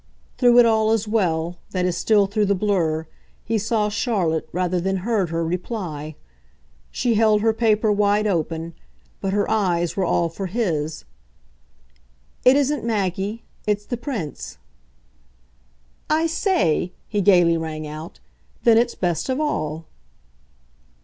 [0.39, 3.05] Through it all as well, that is still through the blur,
[3.45, 6.15] he saw Charlotte, rather than heard her, reply.
[6.89, 8.73] She held her paper wide open,
[9.19, 11.05] but her eyes were all for his.
[12.43, 13.43] "It isn't Maggie.
[13.67, 14.57] It's the Prince."
[16.09, 18.19] "I SAY!" he gaily rang out.
[18.63, 19.85] "Then it's best of all."